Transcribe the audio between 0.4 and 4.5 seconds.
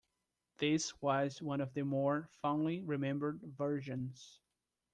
This was one of the more fondly-remembered versions.